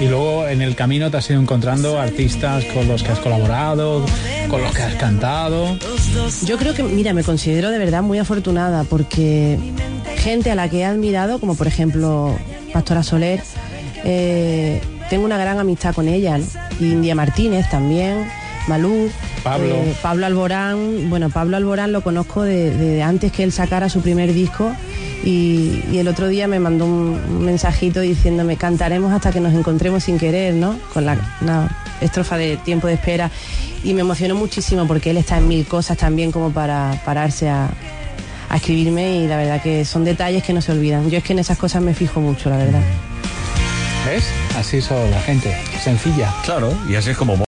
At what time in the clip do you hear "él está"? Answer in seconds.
35.10-35.38